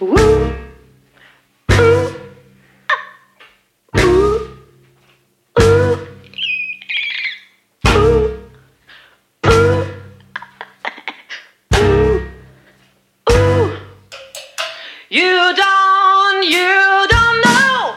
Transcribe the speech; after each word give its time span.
Woo! 0.00 0.14
You 15.10 15.54
don't, 15.56 16.44
you 16.44 17.06
don't 17.08 17.40
know 17.44 17.94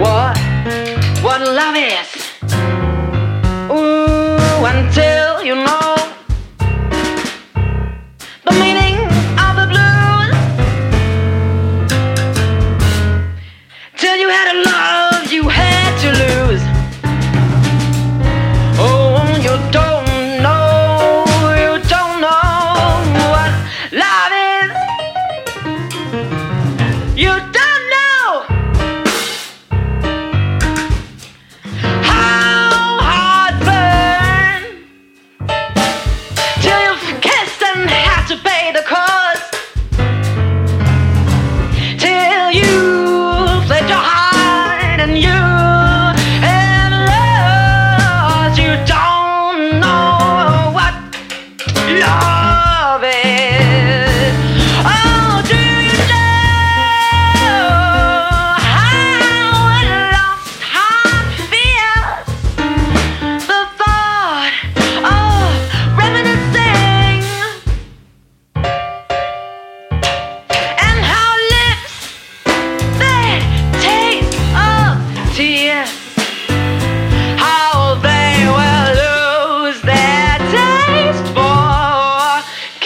what 0.00 0.36
what 1.22 1.40
love 1.40 1.76
is. 1.76 2.08
Ooh, 3.70 4.66
until 4.66 5.44
you 5.44 5.54
know. 5.54 5.81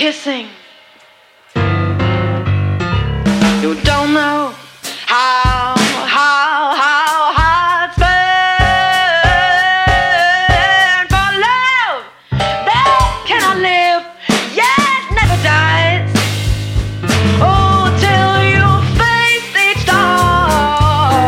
kissing. 0.07 0.47
You 3.61 3.75
don't 3.83 4.11
know 4.15 4.55
how, 5.05 5.75
how, 6.17 6.75
how 6.83 7.33
hard 7.39 7.91
it's 7.91 7.99
been 7.99 8.15
for 11.11 11.31
love 11.47 11.99
that 12.39 13.25
cannot 13.27 13.59
live 13.59 14.03
yet 14.55 15.03
never 15.19 15.39
dies. 15.43 16.07
Oh, 17.43 17.91
till 17.99 18.35
you 18.55 18.67
face 19.03 19.51
each 19.67 19.83
dawn 19.91 21.27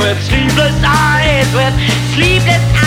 with 0.00 0.18
sleepless 0.24 0.78
eyes, 0.82 1.48
with 1.52 1.74
sleepless 2.14 2.64
eyes. 2.72 2.77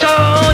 So 0.00 0.52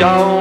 you 0.00 0.06
don't 0.06 0.39